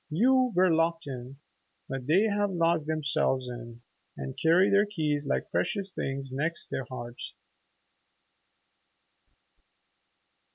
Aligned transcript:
You 0.09 0.51
were 0.55 0.73
locked 0.73 1.05
in, 1.05 1.37
but 1.87 2.07
they 2.07 2.23
have 2.23 2.49
locked 2.49 2.87
themselves 2.87 3.47
in 3.47 3.83
and 4.17 4.35
carry 4.35 4.67
their 4.71 4.87
keys 4.87 5.27
like 5.27 5.51
precious 5.51 5.91
things 5.91 6.31
next 6.31 6.71
their 6.71 6.85
hearts." 6.89 7.35